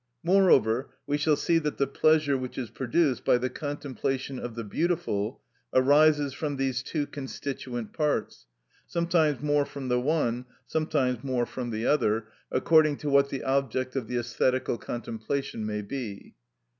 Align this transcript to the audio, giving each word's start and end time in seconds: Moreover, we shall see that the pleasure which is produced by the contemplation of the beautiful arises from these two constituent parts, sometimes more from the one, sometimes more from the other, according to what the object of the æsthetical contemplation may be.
Moreover, 0.23 0.89
we 1.05 1.19
shall 1.19 1.35
see 1.35 1.59
that 1.59 1.77
the 1.77 1.85
pleasure 1.85 2.35
which 2.35 2.57
is 2.57 2.71
produced 2.71 3.23
by 3.23 3.37
the 3.37 3.51
contemplation 3.51 4.39
of 4.39 4.55
the 4.55 4.63
beautiful 4.63 5.41
arises 5.75 6.33
from 6.33 6.57
these 6.57 6.81
two 6.81 7.05
constituent 7.05 7.93
parts, 7.93 8.47
sometimes 8.87 9.43
more 9.43 9.63
from 9.63 9.89
the 9.89 9.99
one, 10.01 10.45
sometimes 10.65 11.23
more 11.23 11.45
from 11.45 11.69
the 11.69 11.85
other, 11.85 12.25
according 12.51 12.97
to 12.97 13.11
what 13.11 13.29
the 13.29 13.43
object 13.43 13.95
of 13.95 14.07
the 14.07 14.15
æsthetical 14.15 14.81
contemplation 14.81 15.67
may 15.67 15.83
be. 15.83 16.33